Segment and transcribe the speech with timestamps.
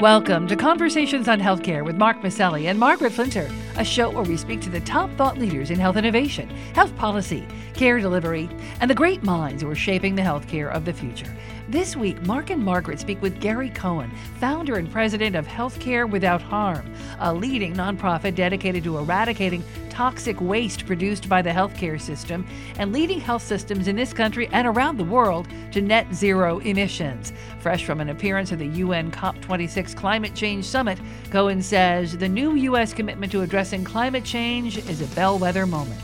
[0.00, 4.36] Welcome to Conversations on Healthcare with Mark Masselli and Margaret Flinter, a show where we
[4.36, 7.44] speak to the top thought leaders in health innovation, health policy,
[7.74, 8.48] care delivery,
[8.80, 11.34] and the great minds who are shaping the healthcare of the future.
[11.68, 16.42] This week, Mark and Margaret speak with Gary Cohen, founder and president of Healthcare Without
[16.42, 19.64] Harm, a leading nonprofit dedicated to eradicating
[19.98, 22.46] toxic waste produced by the healthcare system
[22.78, 27.32] and leading health systems in this country and around the world to net zero emissions.
[27.58, 31.00] Fresh from an appearance at the UN COP26 Climate Change Summit,
[31.32, 32.94] Cohen says the new U.S.
[32.94, 36.00] commitment to addressing climate change is a bellwether moment.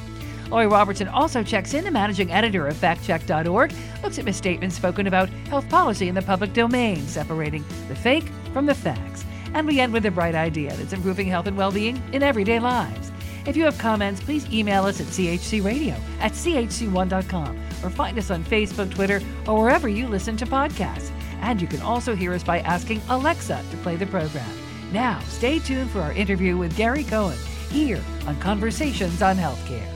[0.50, 5.28] Lori Robertson also checks in, the managing editor of factcheck.org, looks at misstatements spoken about
[5.48, 9.24] health policy in the public domain, separating the fake from the facts.
[9.54, 12.58] And we end with a bright idea that's improving health and well being in everyday
[12.58, 13.12] lives.
[13.46, 18.42] If you have comments, please email us at chcradio at chc1.com or find us on
[18.44, 21.10] Facebook, Twitter, or wherever you listen to podcasts.
[21.42, 24.48] And you can also hear us by asking Alexa to play the program.
[24.92, 27.38] Now, stay tuned for our interview with Gary Cohen
[27.70, 29.93] here on Conversations on Healthcare.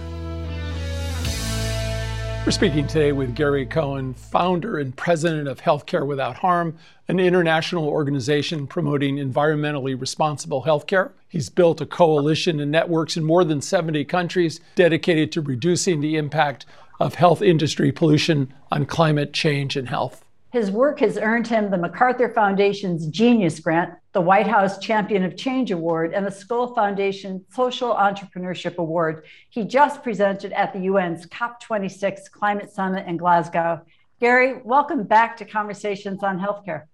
[2.48, 7.86] We're speaking today with Gary Cohen, founder and president of Healthcare Without Harm, an international
[7.86, 11.10] organization promoting environmentally responsible healthcare.
[11.28, 16.16] He's built a coalition and networks in more than 70 countries dedicated to reducing the
[16.16, 16.64] impact
[16.98, 20.24] of health industry pollution on climate change and health.
[20.50, 25.36] His work has earned him the MacArthur Foundation's Genius Grant, the White House Champion of
[25.36, 29.24] Change Award, and the Skoll Foundation Social Entrepreneurship Award.
[29.48, 33.80] He just presented at the UN's COP26 Climate Summit in Glasgow.
[34.18, 36.86] Gary, welcome back to Conversations on Healthcare.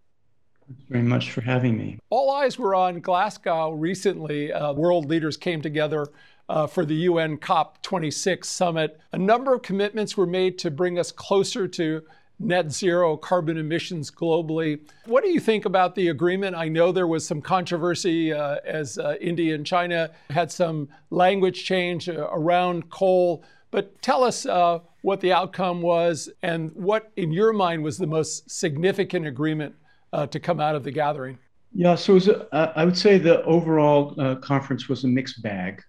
[0.68, 1.98] Thanks very much for having me.
[2.10, 4.52] All eyes were on Glasgow recently.
[4.52, 6.08] Uh, world leaders came together
[6.50, 9.00] uh, for the UN COP26 summit.
[9.12, 12.02] A number of commitments were made to bring us closer to
[12.38, 14.80] net zero carbon emissions globally.
[15.06, 16.56] What do you think about the agreement?
[16.56, 21.64] I know there was some controversy uh, as uh, India and China had some language
[21.64, 23.44] change uh, around coal.
[23.70, 28.06] But tell us uh, what the outcome was and what, in your mind, was the
[28.06, 29.74] most significant agreement
[30.12, 31.38] uh, to come out of the gathering.
[31.72, 32.16] Yeah, so
[32.52, 35.82] a, I would say the overall uh, conference was a mixed bag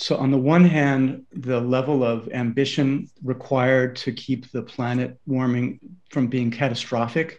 [0.00, 5.78] so on the one hand, the level of ambition required to keep the planet warming
[6.10, 7.38] from being catastrophic,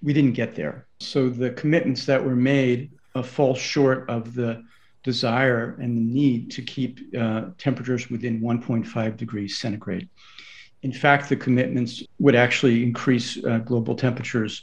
[0.00, 0.86] we didn't get there.
[1.00, 4.62] So the commitments that were made uh, fall short of the
[5.02, 10.08] desire and the need to keep uh, temperatures within 1.5 degrees centigrade.
[10.84, 14.62] In fact, the commitments would actually increase uh, global temperatures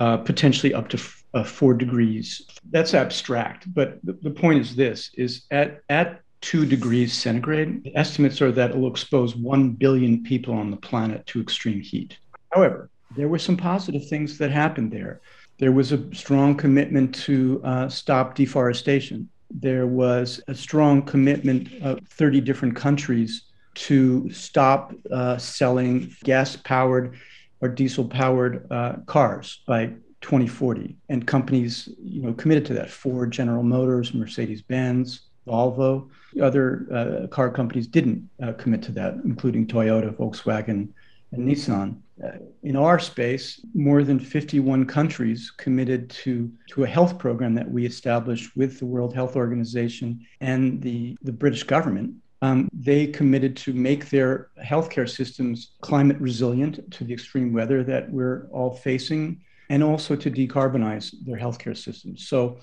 [0.00, 2.42] uh, potentially up to f- uh, four degrees.
[2.70, 7.84] That's abstract, but the, the point is this: is at at two degrees centigrade.
[7.84, 11.80] The estimates are that it will expose 1 billion people on the planet to extreme
[11.80, 12.18] heat.
[12.50, 15.20] However, there were some positive things that happened there.
[15.58, 19.28] There was a strong commitment to uh, stop deforestation.
[19.50, 23.44] There was a strong commitment of 30 different countries
[23.74, 27.16] to stop uh, selling gas powered
[27.60, 29.92] or diesel powered uh, cars by
[30.22, 30.96] 2040.
[31.08, 36.08] And companies you know, committed to that Ford, General Motors, Mercedes Benz, Volvo.
[36.40, 40.88] Other uh, car companies didn't uh, commit to that, including Toyota, Volkswagen,
[41.32, 41.96] and Nissan.
[42.22, 47.70] Uh, in our space, more than 51 countries committed to, to a health program that
[47.70, 52.14] we established with the World Health Organization and the, the British government.
[52.42, 58.10] Um, they committed to make their healthcare systems climate resilient to the extreme weather that
[58.10, 62.28] we're all facing and also to decarbonize their healthcare systems.
[62.28, 62.58] So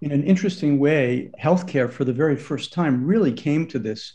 [0.00, 4.14] in an interesting way, healthcare for the very first time really came to this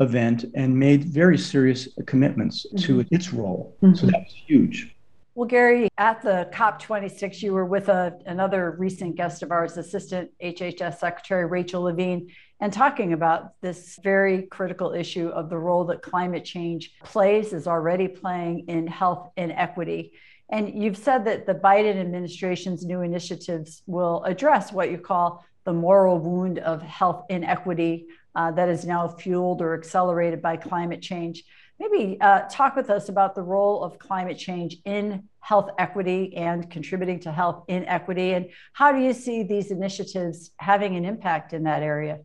[0.00, 2.78] event and made very serious commitments mm-hmm.
[2.78, 3.76] to its role.
[3.82, 3.94] Mm-hmm.
[3.94, 4.94] So that was huge.
[5.36, 10.30] Well, Gary, at the COP26, you were with a, another recent guest of ours, Assistant
[10.40, 12.30] HHS Secretary Rachel Levine,
[12.60, 17.66] and talking about this very critical issue of the role that climate change plays, is
[17.66, 20.12] already playing in health inequity.
[20.50, 25.72] And you've said that the Biden administration's new initiatives will address what you call the
[25.72, 31.44] moral wound of health inequity uh, that is now fueled or accelerated by climate change.
[31.78, 36.70] Maybe uh, talk with us about the role of climate change in health equity and
[36.70, 38.32] contributing to health inequity.
[38.32, 42.20] And how do you see these initiatives having an impact in that area?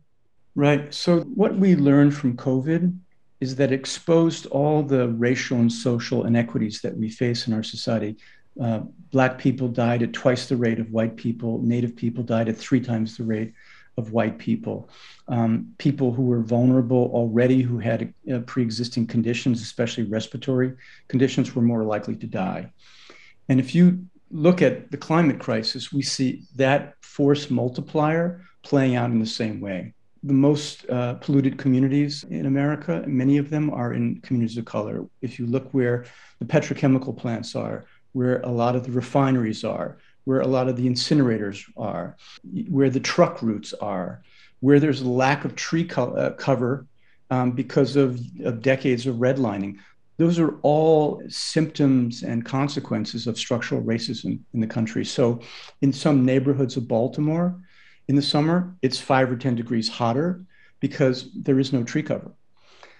[0.54, 0.92] Right.
[0.92, 2.96] So, what we learned from COVID
[3.40, 8.16] is that exposed all the racial and social inequities that we face in our society.
[8.60, 11.60] Uh, black people died at twice the rate of white people.
[11.62, 13.54] Native people died at three times the rate
[13.96, 14.90] of white people.
[15.28, 20.74] Um, people who were vulnerable already, who had uh, pre existing conditions, especially respiratory
[21.08, 22.72] conditions, were more likely to die.
[23.48, 29.10] And if you look at the climate crisis, we see that force multiplier playing out
[29.10, 29.94] in the same way.
[30.22, 35.06] The most uh, polluted communities in America, many of them are in communities of color.
[35.22, 36.04] If you look where
[36.40, 40.76] the petrochemical plants are, where a lot of the refineries are, where a lot of
[40.76, 42.16] the incinerators are,
[42.68, 44.22] where the truck routes are,
[44.60, 46.86] where there's a lack of tree co- uh, cover
[47.30, 49.78] um, because of, of decades of redlining.
[50.18, 55.04] Those are all symptoms and consequences of structural racism in the country.
[55.04, 55.40] So,
[55.80, 57.58] in some neighborhoods of Baltimore,
[58.10, 60.44] in the summer, it's five or 10 degrees hotter
[60.80, 62.32] because there is no tree cover.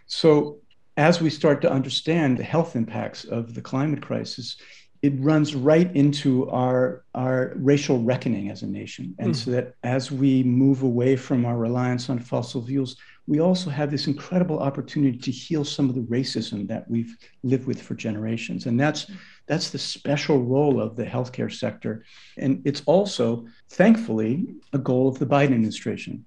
[0.07, 0.59] So,
[0.97, 4.57] as we start to understand the health impacts of the climate crisis,
[5.03, 9.37] it runs right into our our racial reckoning as a nation and mm.
[9.37, 12.97] so that as we move away from our reliance on fossil fuels
[13.27, 17.67] we also have this incredible opportunity to heal some of the racism that we've lived
[17.67, 19.11] with for generations and that's
[19.51, 22.05] that's the special role of the healthcare sector
[22.39, 26.25] and it's also thankfully a goal of the biden administration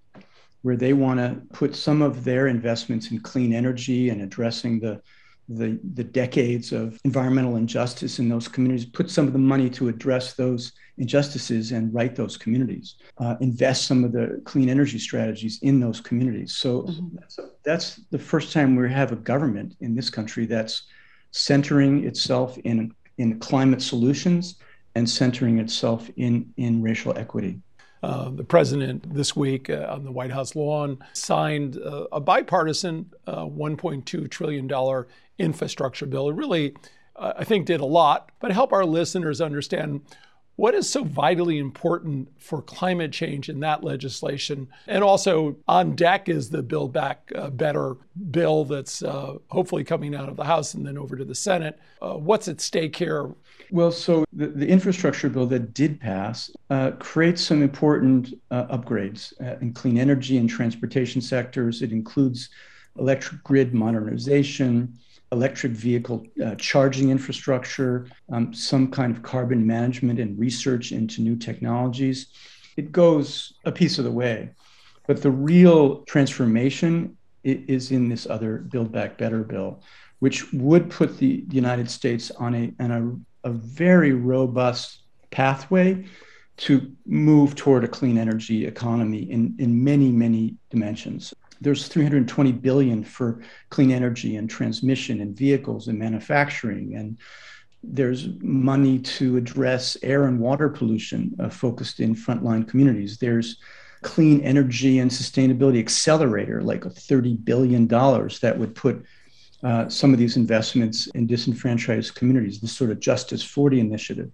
[0.63, 5.01] where they want to put some of their investments in clean energy and addressing the
[5.49, 9.89] the, the decades of environmental injustice in those communities, put some of the money to
[9.89, 15.59] address those injustices and right those communities, uh, invest some of the clean energy strategies
[15.61, 16.55] in those communities.
[16.55, 17.15] So mm-hmm.
[17.15, 20.83] that's, that's the first time we have a government in this country that's
[21.31, 24.55] centering itself in, in climate solutions
[24.95, 27.59] and centering itself in, in racial equity.
[28.03, 33.09] Uh, the president this week uh, on the White House lawn signed uh, a bipartisan
[33.27, 35.05] uh, $1.2 trillion
[35.39, 36.29] infrastructure bill.
[36.29, 36.75] It really,
[37.15, 40.01] uh, I think, did a lot, but help our listeners understand
[40.55, 44.67] what is so vitally important for climate change in that legislation?
[44.87, 47.95] And also on deck is the Build Back uh, Better
[48.29, 51.79] bill that's uh, hopefully coming out of the House and then over to the Senate.
[52.01, 53.31] Uh, what's at stake here?
[53.71, 59.33] Well, so the, the infrastructure bill that did pass uh, creates some important uh, upgrades
[59.41, 61.81] uh, in clean energy and transportation sectors.
[61.81, 62.49] It includes
[62.99, 64.99] electric grid modernization,
[65.33, 71.35] electric vehicle uh, charging infrastructure, um, some kind of carbon management and research into new
[71.35, 72.27] technologies.
[72.77, 74.51] It goes a piece of the way.
[75.07, 79.81] But the real transformation is in this other Build Back Better bill,
[80.19, 82.91] which would put the, United States on a, on
[83.43, 85.01] a, a very robust
[85.31, 86.05] pathway
[86.55, 91.33] to move toward a clean energy economy in, in many, many dimensions
[91.63, 96.95] there's 320 billion for clean energy and transmission and vehicles and manufacturing.
[96.95, 97.17] And
[97.81, 103.17] there's money to address air and water pollution uh, focused in frontline communities.
[103.17, 103.57] There's
[104.01, 109.03] clean energy and sustainability accelerator like a 30 billion dollars that would put
[109.63, 114.29] uh, some of these investments in disenfranchised communities this sort of justice 40 initiative.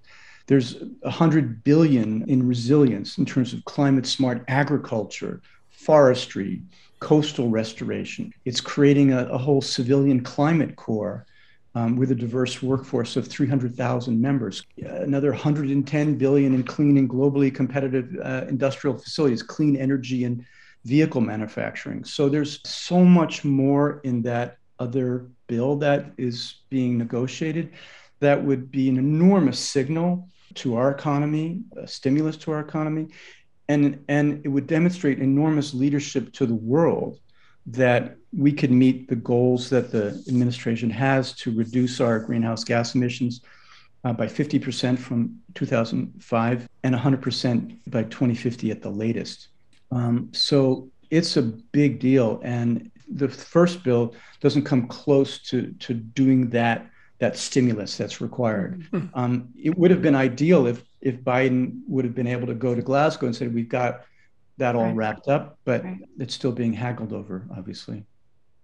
[0.47, 6.63] There's 100 billion in resilience in terms of climate smart agriculture forestry
[6.99, 8.33] coastal restoration.
[8.45, 11.25] It's creating a, a whole civilian climate corps
[11.75, 14.63] um, with a diverse workforce of 300,000 members.
[14.77, 20.45] Another 110 billion in clean and globally competitive uh, industrial facilities, clean energy and
[20.85, 22.03] vehicle manufacturing.
[22.03, 27.73] So there's so much more in that other bill that is being negotiated
[28.19, 33.07] that would be an enormous signal to our economy, a stimulus to our economy,
[33.69, 37.19] and and it would demonstrate enormous leadership to the world
[37.67, 42.95] that we could meet the goals that the administration has to reduce our greenhouse gas
[42.95, 43.41] emissions
[44.03, 49.49] uh, by 50% from 2005 and 100% by 2050 at the latest.
[49.91, 52.39] Um, so it's a big deal.
[52.43, 58.85] And the first bill doesn't come close to, to doing that, that stimulus that's required.
[58.91, 59.19] Mm-hmm.
[59.19, 62.75] Um, it would have been ideal if if Biden would have been able to go
[62.75, 64.05] to Glasgow and said, we've got
[64.57, 64.95] that all right.
[64.95, 65.99] wrapped up, but right.
[66.19, 68.03] it's still being haggled over, obviously.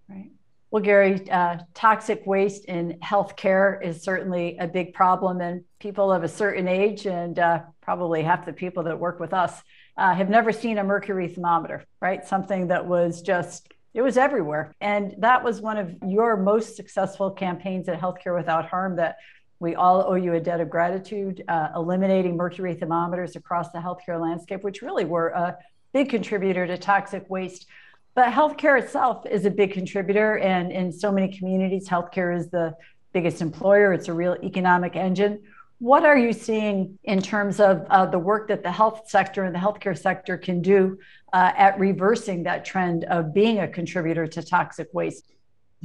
[0.08, 0.30] Right.
[0.70, 6.22] Well, Gary, uh, toxic waste in healthcare is certainly a big problem, and people of
[6.22, 9.62] a certain age, and uh, probably half the people that work with us,
[9.96, 12.26] uh, have never seen a mercury thermometer, right?
[12.26, 14.74] Something that was just, it was everywhere.
[14.80, 19.16] And that was one of your most successful campaigns at Healthcare Without Harm that
[19.58, 24.20] we all owe you a debt of gratitude, uh, eliminating mercury thermometers across the healthcare
[24.20, 25.56] landscape, which really were a
[25.92, 27.66] big contributor to toxic waste.
[28.14, 30.38] But healthcare itself is a big contributor.
[30.38, 32.74] And in so many communities, healthcare is the
[33.12, 35.40] biggest employer, it's a real economic engine.
[35.78, 39.54] What are you seeing in terms of uh, the work that the health sector and
[39.54, 40.98] the healthcare sector can do
[41.32, 45.26] uh, at reversing that trend of being a contributor to toxic waste?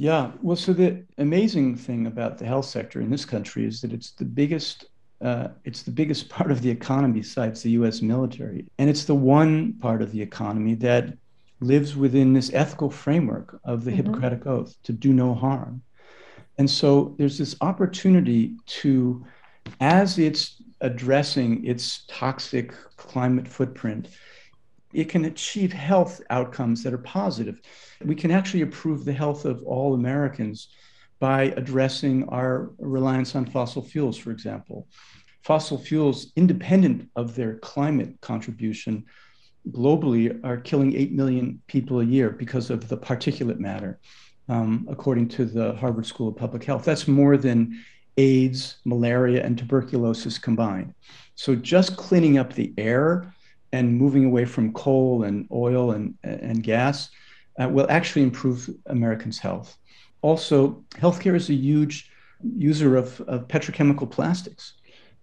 [0.02, 3.92] Yeah, well, so the amazing thing about the health sector in this country is that
[3.92, 4.86] it's the biggest
[5.20, 8.66] Uh, it's the biggest part of the economy besides the US military.
[8.78, 11.04] And it's the one part of the economy that
[11.60, 13.98] lives within this ethical framework of the mm-hmm.
[13.98, 15.82] Hippocratic Oath to do no harm.
[16.58, 19.24] And so there's this opportunity to,
[19.78, 24.08] as it's addressing its toxic climate footprint,
[24.92, 27.60] it can achieve health outcomes that are positive.
[28.04, 30.68] We can actually improve the health of all Americans
[31.18, 34.88] by addressing our reliance on fossil fuels, for example.
[35.44, 39.04] Fossil fuels, independent of their climate contribution,
[39.70, 44.00] globally are killing 8 million people a year because of the particulate matter,
[44.48, 46.84] um, according to the Harvard School of Public Health.
[46.84, 47.80] That's more than
[48.16, 50.94] AIDS, malaria, and tuberculosis combined.
[51.34, 53.32] So just cleaning up the air
[53.72, 57.10] and moving away from coal and oil and, and gas
[57.60, 59.76] uh, will actually improve Americans' health.
[60.22, 62.10] Also, healthcare is a huge
[62.56, 64.74] user of, of petrochemical plastics,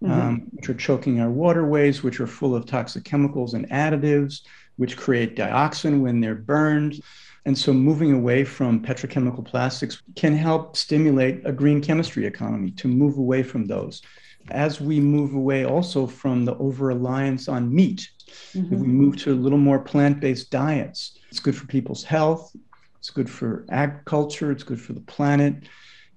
[0.03, 0.11] mm-hmm.
[0.11, 4.41] um, which are choking our waterways, which are full of toxic chemicals and additives,
[4.77, 7.01] which create dioxin when they're burned.
[7.49, 12.87] And so, moving away from petrochemical plastics can help stimulate a green chemistry economy to
[12.87, 14.03] move away from those.
[14.51, 18.07] As we move away also from the over reliance on meat,
[18.53, 18.71] mm-hmm.
[18.71, 22.55] if we move to a little more plant based diets, it's good for people's health,
[22.99, 25.63] it's good for agriculture, it's good for the planet.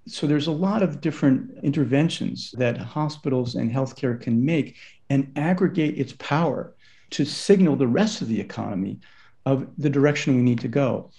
[0.07, 4.77] So there's a lot of different interventions that hospitals and healthcare can make
[5.09, 6.75] and aggregate its power
[7.12, 9.01] to signal the rest of the economy
[9.47, 11.11] of the direction we need to go.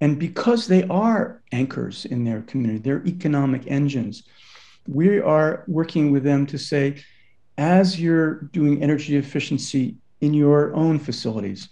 [0.00, 4.24] And because they are anchors in their community, they're economic engines,
[4.86, 7.02] we are working with them to say,
[7.58, 11.70] as you're doing energy efficiency in your own facilities,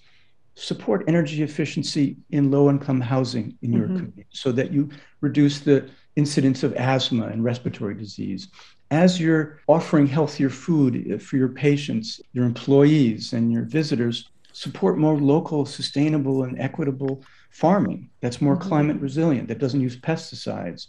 [0.54, 3.96] support energy efficiency in low income housing in your mm-hmm.
[3.96, 4.88] community so that you
[5.20, 8.49] reduce the incidence of asthma and respiratory disease.
[8.90, 15.18] As you're offering healthier food for your patients, your employees, and your visitors, support more
[15.18, 18.68] local, sustainable, and equitable farming that's more mm-hmm.
[18.68, 20.87] climate resilient, that doesn't use pesticides.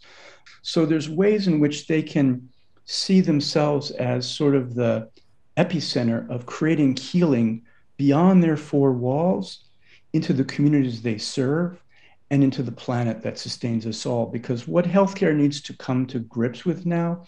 [0.62, 2.50] So there's ways in which they can
[2.86, 5.10] see themselves as sort of the
[5.58, 7.64] epicenter of creating healing
[7.98, 9.66] beyond their four walls
[10.14, 11.82] into the communities they serve
[12.30, 14.26] and into the planet that sustains us all.
[14.26, 17.24] Because what healthcare needs to come to grips with now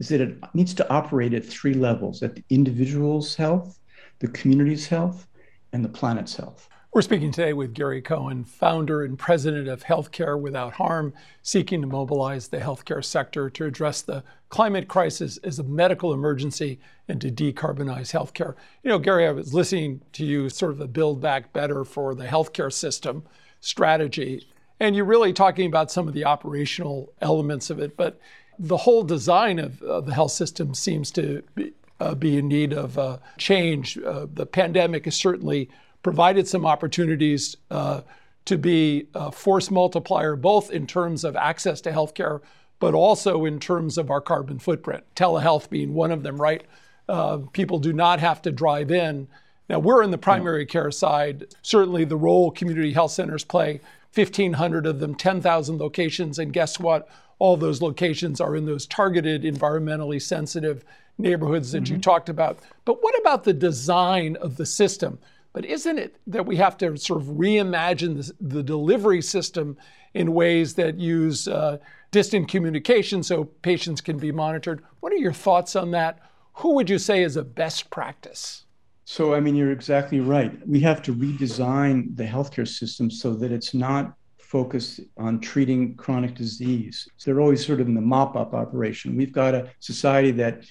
[0.00, 3.78] is that it needs to operate at three levels at the individual's health,
[4.18, 5.27] the community's health,
[5.72, 6.68] and the planet's health.
[6.90, 11.86] We're speaking today with Gary Cohen, founder and president of Healthcare Without Harm, seeking to
[11.86, 17.30] mobilize the healthcare sector to address the climate crisis as a medical emergency and to
[17.30, 18.54] decarbonize healthcare.
[18.82, 22.14] You know, Gary, I was listening to you sort of a build back better for
[22.14, 23.22] the healthcare system
[23.60, 24.48] strategy,
[24.80, 28.18] and you're really talking about some of the operational elements of it, but
[28.58, 32.72] the whole design of, of the health system seems to be, uh, be in need
[32.72, 33.98] of uh, change.
[33.98, 35.68] Uh, the pandemic has certainly
[36.02, 38.02] provided some opportunities uh,
[38.44, 42.40] to be a force multiplier, both in terms of access to healthcare,
[42.78, 45.04] but also in terms of our carbon footprint.
[45.14, 46.64] Telehealth being one of them, right?
[47.08, 49.28] Uh, people do not have to drive in.
[49.68, 50.66] Now, we're in the primary yeah.
[50.66, 51.54] care side.
[51.62, 53.80] Certainly, the role community health centers play
[54.14, 56.38] 1,500 of them, 10,000 locations.
[56.38, 57.08] And guess what?
[57.38, 60.84] All those locations are in those targeted, environmentally sensitive
[61.18, 61.96] neighborhoods that mm-hmm.
[61.96, 62.58] you talked about.
[62.84, 65.18] But what about the design of the system?
[65.52, 69.76] But isn't it that we have to sort of reimagine the, the delivery system
[70.14, 71.78] in ways that use uh,
[72.10, 74.82] distant communication so patients can be monitored?
[75.00, 76.20] What are your thoughts on that?
[76.54, 78.64] Who would you say is a best practice?
[79.04, 80.52] So, I mean, you're exactly right.
[80.68, 86.34] We have to redesign the healthcare system so that it's not focused on treating chronic
[86.34, 87.08] disease.
[87.16, 89.16] So they're always sort of in the mop up operation.
[89.16, 90.62] We've got a society that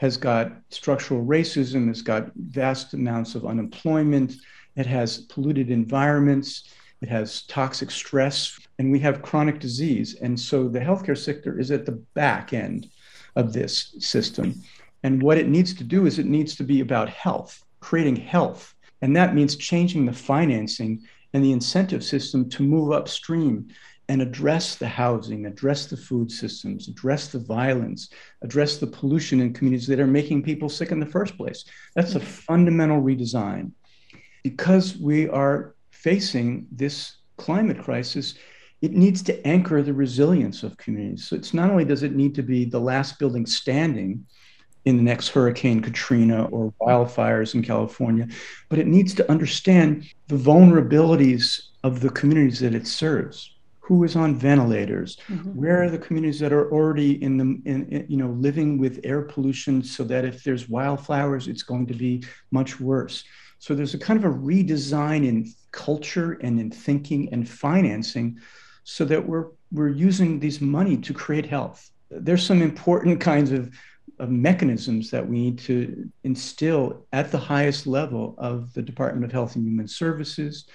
[0.00, 4.32] has got structural racism, it's got vast amounts of unemployment,
[4.74, 10.16] it has polluted environments, it has toxic stress, and we have chronic disease.
[10.22, 12.88] And so the healthcare sector is at the back end
[13.36, 14.54] of this system.
[15.02, 18.74] And what it needs to do is it needs to be about health, creating health.
[19.02, 21.02] And that means changing the financing
[21.34, 23.68] and the incentive system to move upstream
[24.10, 28.10] and address the housing, address the food systems, address the violence,
[28.42, 31.64] address the pollution in communities that are making people sick in the first place.
[31.94, 33.70] That's a fundamental redesign.
[34.42, 38.34] Because we are facing this climate crisis,
[38.82, 41.28] it needs to anchor the resilience of communities.
[41.28, 44.26] So it's not only does it need to be the last building standing
[44.86, 48.26] in the next Hurricane Katrina or wildfires in California,
[48.68, 53.54] but it needs to understand the vulnerabilities of the communities that it serves
[53.90, 55.50] who is on ventilators mm-hmm.
[55.50, 59.00] where are the communities that are already in the in, in, you know living with
[59.02, 63.24] air pollution so that if there's wildflowers it's going to be much worse
[63.58, 68.38] so there's a kind of a redesign in culture and in thinking and financing
[68.84, 73.74] so that we're we're using these money to create health there's some important kinds of,
[74.20, 79.32] of mechanisms that we need to instill at the highest level of the department of
[79.32, 80.66] health and human services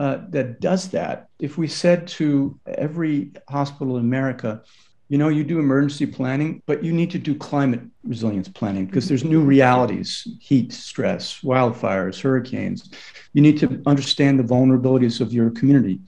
[0.00, 1.28] uh, that does that.
[1.38, 4.62] If we said to every hospital in America,
[5.10, 9.08] you know, you do emergency planning, but you need to do climate resilience planning because
[9.08, 12.90] there's new realities heat, stress, wildfires, hurricanes.
[13.34, 16.00] You need to understand the vulnerabilities of your community,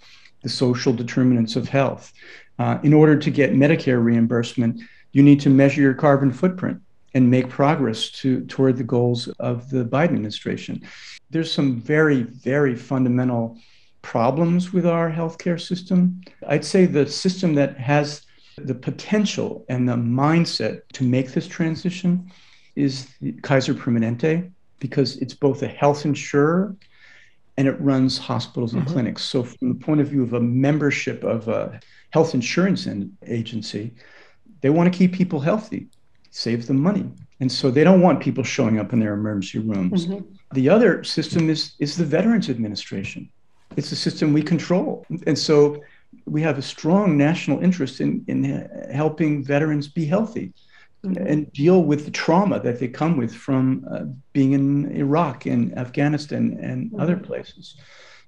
[0.43, 2.15] the social determinants of health.
[2.59, 4.81] Uh, in order to get Medicare reimbursement,
[5.13, 6.81] you need to measure your carbon footprint
[7.13, 10.81] and make progress to, toward the goals of the Biden administration.
[11.29, 13.59] There's some very, very fundamental
[14.03, 16.21] problems with our healthcare system.
[16.47, 18.23] I'd say the system that has
[18.59, 22.31] the potential and the mindset to make this transition
[22.77, 23.09] is
[23.43, 26.75] Kaiser Permanente because it's both a health insurer
[27.57, 28.93] and it runs hospitals and mm-hmm.
[28.93, 29.23] clinics.
[29.23, 31.81] So, from the point of view of a membership of a
[32.11, 32.89] health insurance
[33.27, 33.93] agency,
[34.63, 35.89] they want to keep people healthy,
[36.31, 37.11] save them money.
[37.41, 40.07] And so they don't want people showing up in their emergency rooms.
[40.07, 40.25] Mm-hmm.
[40.55, 43.29] The other system is, is the Veterans Administration
[43.77, 45.07] it's a system we control.
[45.27, 45.83] And so
[46.27, 50.53] we have a strong national interest in, in helping veterans be healthy
[51.05, 51.27] mm-hmm.
[51.27, 55.77] and deal with the trauma that they come with from uh, being in Iraq and
[55.79, 57.01] Afghanistan and mm-hmm.
[57.01, 57.77] other places.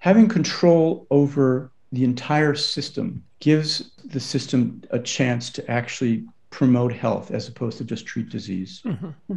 [0.01, 7.31] Having control over the entire system gives the system a chance to actually promote health
[7.31, 8.83] as opposed to just treat disease.
[8.85, 9.37] Mm-hmm.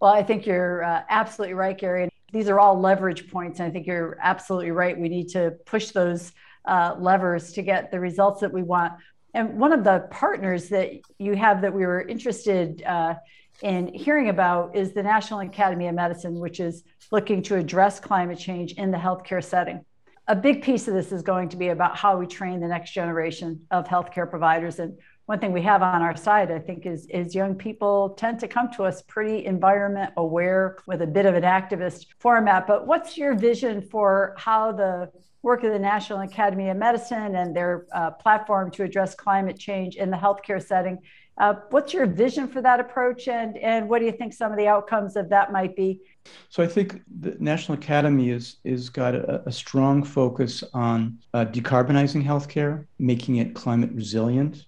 [0.00, 3.60] Well, I think you're uh, absolutely right, Gary these are all leverage points.
[3.60, 4.98] And I think you're absolutely right.
[4.98, 6.32] We need to push those
[6.64, 8.92] uh, levers to get the results that we want.
[9.34, 13.14] And one of the partners that you have that we were interested uh,
[13.62, 16.82] in hearing about is the National Academy of Medicine, which is
[17.12, 19.84] looking to address climate change in the healthcare setting.
[20.28, 22.92] A big piece of this is going to be about how we train the next
[22.92, 24.78] generation of healthcare providers.
[24.78, 24.98] And
[25.30, 28.48] one thing we have on our side, I think, is, is young people tend to
[28.48, 32.66] come to us pretty environment aware with a bit of an activist format.
[32.66, 35.08] But what's your vision for how the
[35.42, 39.94] work of the National Academy of Medicine and their uh, platform to address climate change
[39.94, 40.98] in the healthcare setting?
[41.38, 44.58] Uh, what's your vision for that approach, and, and what do you think some of
[44.58, 46.00] the outcomes of that might be?
[46.48, 51.44] So I think the National Academy is is got a, a strong focus on uh,
[51.44, 54.66] decarbonizing healthcare, making it climate resilient,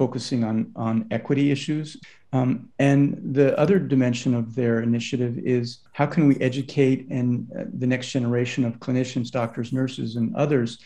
[0.00, 1.96] focusing on, on equity issues.
[2.32, 7.64] Um, and the other dimension of their initiative is how can we educate and uh,
[7.82, 10.78] the next generation of clinicians, doctors, nurses, and others.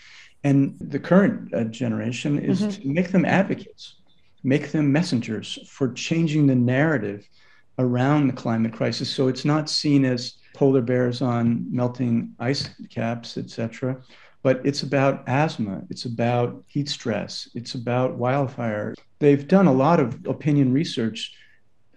[0.42, 2.83] And the current uh, generation is mm-hmm.
[2.83, 3.85] to make them advocates,
[4.42, 7.21] make them messengers for changing the narrative
[7.79, 9.09] around the climate crisis.
[9.09, 10.21] So it's not seen as
[10.59, 13.92] polar bears on melting ice caps, et cetera,
[14.46, 18.94] but it's about asthma, it's about heat stress, it's about wildfire.
[19.18, 21.35] They've done a lot of opinion research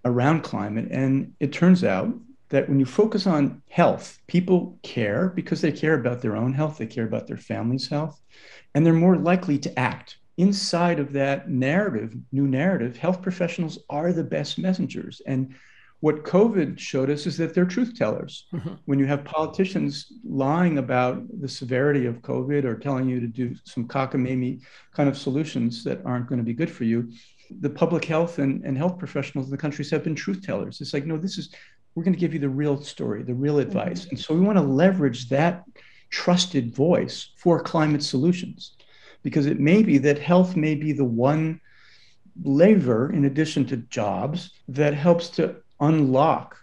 [0.04, 2.12] around climate, and it turns out
[2.50, 6.80] that when you focus on health, people care because they care about their own health,
[6.80, 8.20] they care about their family's health,
[8.74, 10.18] and they're more likely to act.
[10.38, 15.22] Inside of that narrative, new narrative, health professionals are the best messengers.
[15.28, 15.54] And
[16.02, 18.46] what COVID showed us is that they're truth tellers.
[18.54, 18.76] Mm-hmm.
[18.86, 23.54] When you have politicians lying about the severity of COVID or telling you to do
[23.66, 24.62] some cockamamie
[24.94, 27.12] kind of solutions that aren't going to be good for you,
[27.60, 30.80] the public health and, and health professionals in the countries have been truth tellers.
[30.80, 31.54] It's like, no, this is,
[31.96, 33.68] we're going to give you the real story, the real mm-hmm.
[33.68, 34.02] advice.
[34.02, 34.10] Mm-hmm.
[34.12, 35.64] And so we want to leverage that
[36.12, 38.78] trusted voice for climate solutions
[39.22, 41.60] because it may be that health may be the one
[42.44, 46.58] lever in addition to jobs that helps to unlock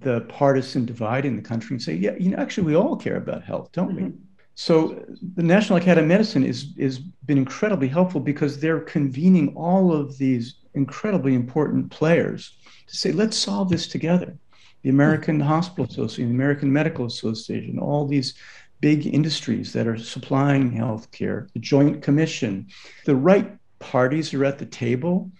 [0.00, 3.16] the partisan divide in the country and say, yeah, you know, actually, we all care
[3.16, 4.06] about health, don't mm-hmm.
[4.06, 4.12] we?
[4.54, 9.92] So the National Academy of Medicine is is been incredibly helpful because they're convening all
[9.92, 14.36] of these incredibly important players to say, let's solve this together.
[14.82, 15.48] The American mm-hmm.
[15.48, 18.34] Hospital Association, the American Medical Association, all these
[18.80, 22.68] big industries that are supplying healthcare, the Joint Commission,
[23.06, 25.30] the right parties are at the table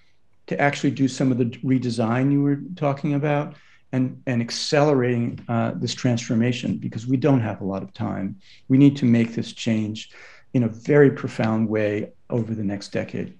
[0.46, 3.54] to actually do some of the redesign you were talking about
[3.92, 8.36] and, and accelerating uh, this transformation because we don't have a lot of time.
[8.68, 10.10] We need to make this change
[10.52, 13.38] in a very profound way over the next decade.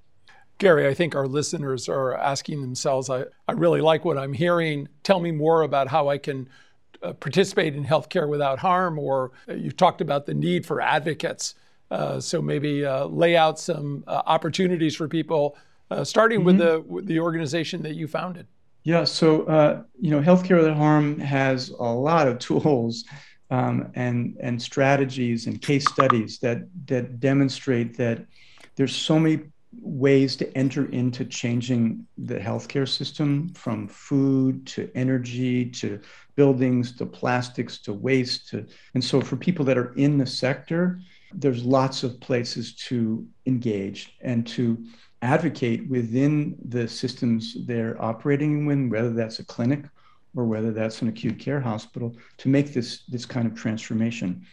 [0.59, 4.89] Gary, I think our listeners are asking themselves, I, I really like what I'm hearing.
[5.03, 6.49] Tell me more about how I can
[7.03, 11.57] uh, participate in healthcare without harm, or uh, you talked about the need for advocates.
[11.91, 15.57] Uh, so maybe uh, lay out some uh, opportunities for people,
[15.91, 16.47] uh, starting mm-hmm.
[16.47, 18.47] with the with the organization that you founded.
[18.85, 23.05] Yeah, so uh, you know, healthcare without harm has a lot of tools
[23.51, 28.25] um, and and strategies and case studies that that demonstrate that
[28.77, 29.45] there's so many
[29.81, 36.01] ways to enter into changing the healthcare system from food to energy to
[36.37, 41.01] buildings to plastics to waste to and so for people that are in the sector
[41.35, 44.85] there's lots of places to engage and to
[45.25, 49.83] advocate within the systems they're operating in whether that's a clinic
[50.37, 54.45] or whether that's an acute care hospital to make this this kind of transformation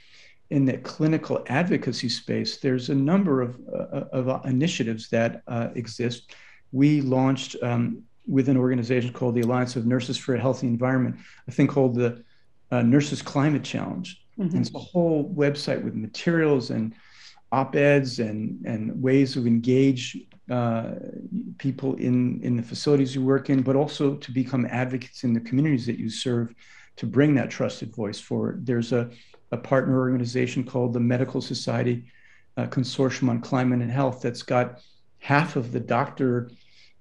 [0.52, 6.36] in the clinical advocacy space, there's a number of, uh, of initiatives that uh, exist.
[6.74, 11.16] We launched um, with an organization called the Alliance of Nurses for a Healthy Environment,
[11.48, 12.24] a thing called the
[12.70, 14.22] uh, Nurses Climate Challenge.
[14.38, 14.56] Mm-hmm.
[14.56, 16.94] And it's a whole website with materials and
[17.52, 20.18] op-eds and, and ways to engage
[20.50, 20.92] uh,
[21.58, 25.40] people in, in the facilities you work in, but also to become advocates in the
[25.42, 26.54] communities that you serve
[26.98, 28.66] to bring that trusted voice forward.
[28.66, 29.10] There's a
[29.52, 32.06] a partner organization called the Medical Society
[32.58, 34.80] uh, Consortium on Climate and Health that's got
[35.20, 36.50] half of the doctor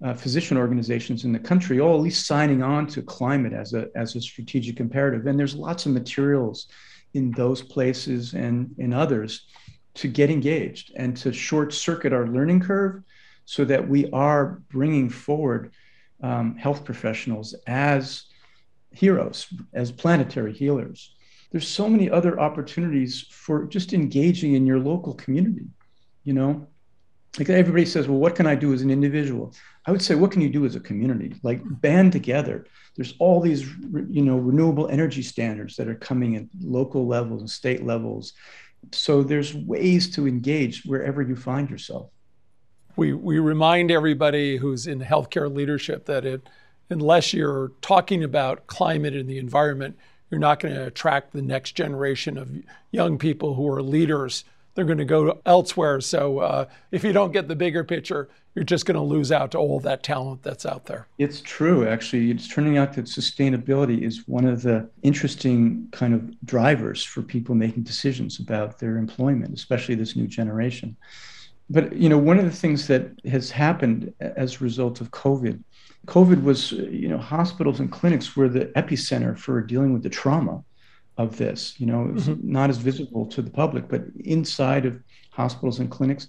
[0.04, 3.88] uh, physician organizations in the country all at least signing on to climate as a
[3.94, 6.68] as a strategic imperative and there's lots of materials
[7.12, 9.46] in those places and in others
[9.94, 13.03] to get engaged and to short circuit our learning curve
[13.44, 15.72] so that we are bringing forward
[16.22, 18.24] um, health professionals as
[18.92, 21.14] heroes as planetary healers.
[21.50, 25.66] There's so many other opportunities for just engaging in your local community
[26.24, 26.66] you know?
[27.38, 29.55] Like everybody says well what can i do as an individual?
[29.87, 31.37] I would say what can you do as a community?
[31.42, 32.66] Like band together.
[32.96, 33.62] There's all these
[34.09, 38.33] you know renewable energy standards that are coming at local levels and state levels
[38.93, 42.11] so there's ways to engage wherever you find yourself
[42.97, 46.49] we we remind everybody who's in healthcare leadership that it
[46.88, 49.97] unless you're talking about climate and the environment
[50.31, 52.51] you're not going to attract the next generation of
[52.93, 54.45] young people who are leaders.
[54.74, 56.00] They're going to go elsewhere.
[56.00, 59.50] So uh, if you don't get the bigger picture, you're just going to lose out
[59.52, 61.06] to all that talent that's out there.
[61.18, 62.30] It's true, actually.
[62.30, 67.54] It's turning out that sustainability is one of the interesting kind of drivers for people
[67.54, 70.96] making decisions about their employment, especially this new generation.
[71.68, 75.62] But you know, one of the things that has happened as a result of COVID
[76.06, 80.62] COVID was, you know, hospitals and clinics were the epicenter for dealing with the trauma
[81.20, 81.74] of this.
[81.78, 82.35] You know, mm-hmm.
[82.42, 86.28] not as visible to the public, but inside of hospitals and clinics,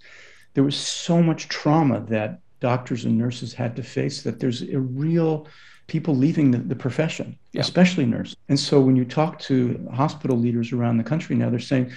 [0.54, 4.80] there was so much trauma that doctors and nurses had to face that there's a
[4.80, 5.48] real
[5.88, 7.62] people leaving the, the profession, yeah.
[7.62, 8.38] especially nurses.
[8.50, 11.92] And so when you talk to hospital leaders around the country now, they're saying,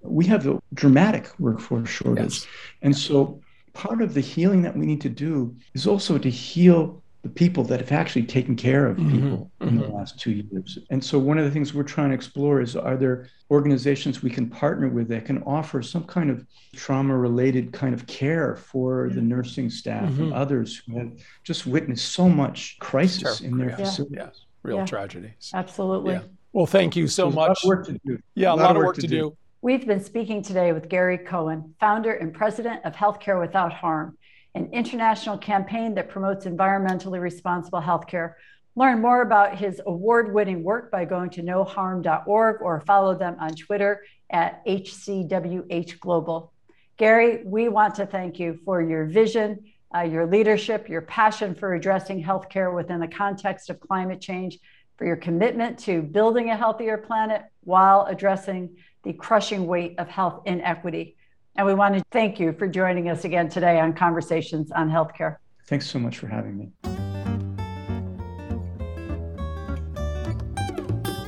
[0.00, 2.38] we have a dramatic workforce shortage.
[2.40, 2.46] Yes.
[2.82, 3.40] And so
[3.74, 7.64] part of the healing that we need to do is also to heal the people
[7.64, 9.90] that have actually taken care of mm-hmm, people mm-hmm, in mm-hmm.
[9.90, 10.78] the last two years.
[10.90, 14.30] And so, one of the things we're trying to explore is are there organizations we
[14.30, 19.10] can partner with that can offer some kind of trauma related kind of care for
[19.10, 20.24] the nursing staff mm-hmm.
[20.24, 21.12] and others who have
[21.44, 23.76] just witnessed so much crisis in their yeah.
[23.76, 24.18] facilities?
[24.18, 24.86] Yes, real yeah.
[24.86, 25.50] tragedies.
[25.54, 26.14] Absolutely.
[26.14, 26.22] Yeah.
[26.52, 27.44] Well, thank you so There's much.
[27.44, 28.18] A lot of work to do.
[28.34, 29.16] Yeah, a, a lot, lot, of work, to, to do.
[29.16, 29.36] do.
[29.60, 34.16] We've been speaking today with Gary Cohen, founder and president of Healthcare Without Harm
[34.58, 38.34] an international campaign that promotes environmentally responsible healthcare.
[38.74, 43.54] Learn more about his award winning work by going to noharm.org or follow them on
[43.54, 46.52] Twitter at HCWH Global.
[46.96, 51.74] Gary, we want to thank you for your vision, uh, your leadership, your passion for
[51.74, 54.58] addressing healthcare within the context of climate change,
[54.96, 60.42] for your commitment to building a healthier planet while addressing the crushing weight of health
[60.46, 61.16] inequity.
[61.58, 65.38] And we want to thank you for joining us again today on Conversations on Healthcare.
[65.66, 67.07] Thanks so much for having me.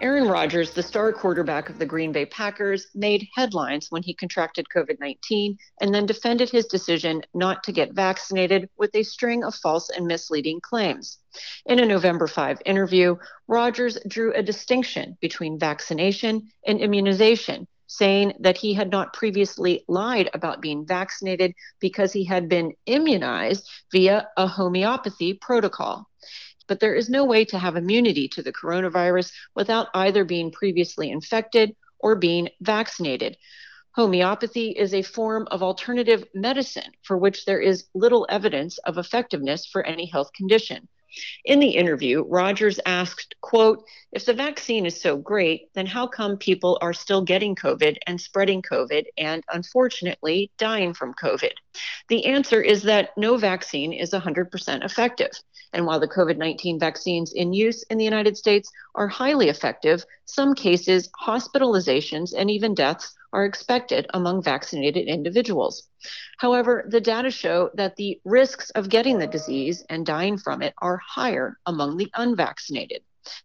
[0.00, 4.66] Aaron Rodgers, the star quarterback of the Green Bay Packers, made headlines when he contracted
[4.72, 9.56] COVID 19 and then defended his decision not to get vaccinated with a string of
[9.56, 11.18] false and misleading claims.
[11.66, 13.16] In a November 5 interview,
[13.48, 20.30] Rodgers drew a distinction between vaccination and immunization, saying that he had not previously lied
[20.32, 26.06] about being vaccinated because he had been immunized via a homeopathy protocol.
[26.68, 31.10] But there is no way to have immunity to the coronavirus without either being previously
[31.10, 33.36] infected or being vaccinated.
[33.92, 39.66] Homeopathy is a form of alternative medicine for which there is little evidence of effectiveness
[39.66, 40.86] for any health condition.
[41.44, 46.36] In the interview, Rodgers asked, quote, if the vaccine is so great, then how come
[46.36, 51.52] people are still getting COVID and spreading COVID and unfortunately dying from COVID?
[52.08, 55.30] The answer is that no vaccine is 100% effective.
[55.72, 60.04] And while the COVID 19 vaccines in use in the United States are highly effective,
[60.24, 65.88] some cases, hospitalizations, and even deaths are expected among vaccinated individuals.
[66.38, 70.74] However, the data show that the risks of getting the disease and dying from it
[70.78, 73.02] are higher among the unvaccinated.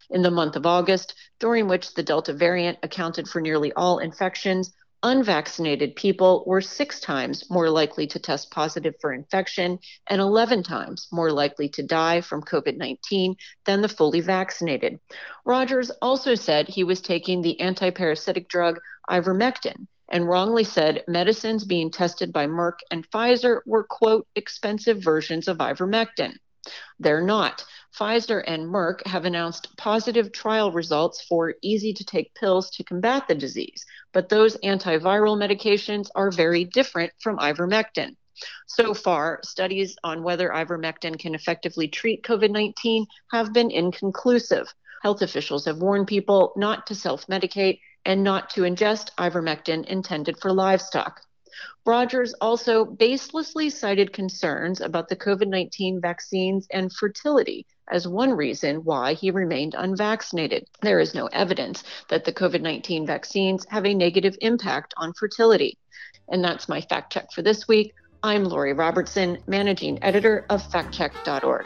[0.10, 4.74] In the month of August, during which the Delta variant accounted for nearly all infections,
[5.04, 11.08] unvaccinated people were six times more likely to test positive for infection and 11 times
[11.12, 13.36] more likely to die from COVID 19
[13.66, 15.00] than the fully vaccinated.
[15.46, 21.92] Rodgers also said he was taking the antiparasitic drug ivermectin and wrongly said medicines being
[21.92, 26.36] tested by Merck and Pfizer were, quote, expensive versions of ivermectin.
[27.00, 27.66] They're not.
[27.98, 33.28] Pfizer and Merck have announced positive trial results for easy to take pills to combat
[33.28, 38.16] the disease, but those antiviral medications are very different from ivermectin.
[38.68, 44.74] So far, studies on whether ivermectin can effectively treat COVID 19 have been inconclusive.
[45.04, 50.40] Health officials have warned people not to self medicate and not to ingest ivermectin intended
[50.40, 51.22] for livestock.
[51.86, 58.78] Rodgers also baselessly cited concerns about the COVID 19 vaccines and fertility as one reason
[58.78, 60.66] why he remained unvaccinated.
[60.82, 65.78] There is no evidence that the COVID 19 vaccines have a negative impact on fertility.
[66.30, 67.94] And that's my fact check for this week.
[68.24, 71.66] I'm Lori Robertson, managing editor of factcheck.org.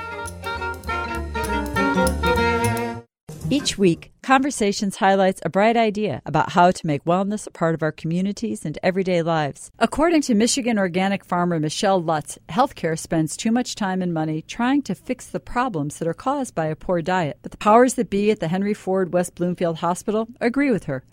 [3.51, 7.81] Each week, Conversations highlights a bright idea about how to make wellness a part of
[7.81, 9.71] our communities and everyday lives.
[9.79, 14.83] According to Michigan organic farmer Michelle Lutz, healthcare spends too much time and money trying
[14.83, 17.39] to fix the problems that are caused by a poor diet.
[17.41, 21.03] But the powers that be at the Henry Ford West Bloomfield Hospital agree with her.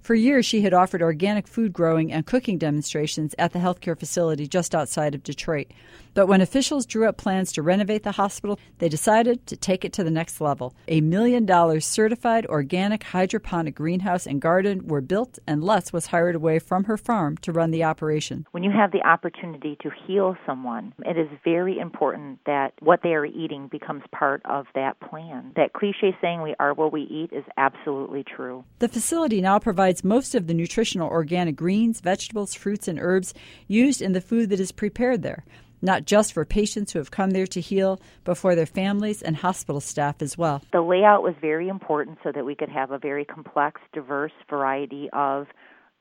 [0.00, 4.46] For years, she had offered organic food growing and cooking demonstrations at the healthcare facility
[4.46, 5.68] just outside of Detroit.
[6.14, 9.92] But when officials drew up plans to renovate the hospital, they decided to take it
[9.92, 10.74] to the next level.
[10.88, 16.34] A million dollars certified organic hydroponic greenhouse and garden were built, and Lutz was hired
[16.34, 18.46] away from her farm to run the operation.
[18.50, 23.14] When you have the opportunity to heal someone, it is very important that what they
[23.14, 25.52] are eating becomes part of that plan.
[25.54, 28.64] That cliche saying, we are what we eat, is absolutely true.
[28.80, 33.34] The facility now provides most of the nutritional organic greens, vegetables, fruits, and herbs
[33.66, 35.44] used in the food that is prepared there
[35.82, 39.36] not just for patients who have come there to heal, but for their families and
[39.36, 40.60] hospital staff as well.
[40.72, 45.08] The layout was very important so that we could have a very complex, diverse variety
[45.12, 45.46] of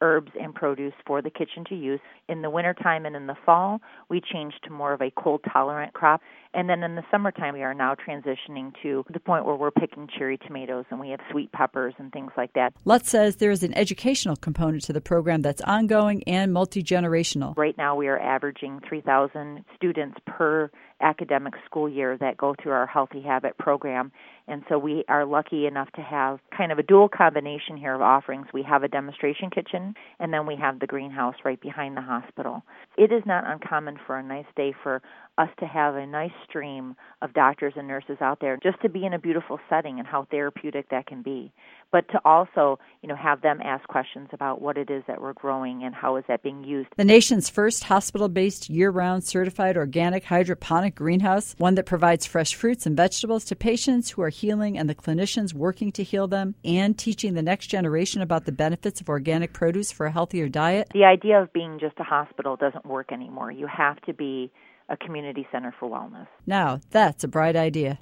[0.01, 1.99] herbs and produce for the kitchen to use.
[2.27, 5.93] In the wintertime and in the fall, we changed to more of a cold tolerant
[5.93, 6.21] crop.
[6.57, 10.09] And then in the summertime, we are now transitioning to the point where we're picking
[10.17, 12.73] cherry tomatoes and we have sweet peppers and things like that.
[12.83, 17.55] Lutz says there is an educational component to the program that's ongoing and multi generational.
[17.55, 22.87] Right now, we are averaging 3,000 students per academic school year that go through our
[22.87, 24.11] Healthy Habit program.
[24.47, 28.01] And so we are lucky enough to have kind of a dual combination here of
[28.01, 28.47] offerings.
[28.53, 32.63] We have a demonstration kitchen, and then we have the greenhouse right behind the hospital.
[32.97, 35.01] It is not uncommon for a nice day for
[35.37, 39.05] us to have a nice stream of doctors and nurses out there just to be
[39.05, 41.51] in a beautiful setting and how therapeutic that can be.
[41.91, 45.33] But to also you know have them ask questions about what it is that we're
[45.33, 46.89] growing and how is that being used.
[46.97, 52.97] The nation's first hospital-based year-round certified organic hydroponic greenhouse one that provides fresh fruits and
[52.97, 57.33] vegetables to patients who are healing and the clinicians working to heal them and teaching
[57.33, 60.89] the next generation about the benefits of organic produce for a healthier diet.
[60.93, 63.51] The idea of being just a hospital doesn't work anymore.
[63.51, 64.51] You have to be
[64.89, 66.27] a community center for wellness.
[66.45, 67.99] Now, that's a bright idea.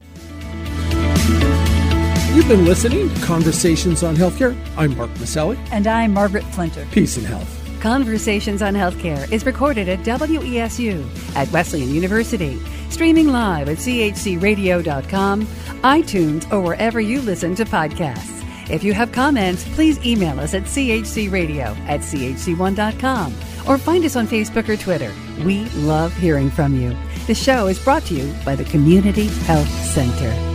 [2.33, 4.57] You've been listening to Conversations on Healthcare.
[4.75, 5.57] I'm Mark Masselli.
[5.71, 6.85] And I'm Margaret Flinter.
[6.91, 7.49] Peace and health.
[7.79, 16.51] Conversations on Healthcare is recorded at WESU at Wesleyan University, streaming live at chcradio.com, iTunes,
[16.51, 18.44] or wherever you listen to podcasts.
[18.69, 23.33] If you have comments, please email us at chcradio at chc1.com
[23.67, 25.13] or find us on Facebook or Twitter.
[25.43, 26.95] We love hearing from you.
[27.27, 30.54] The show is brought to you by the Community Health Center.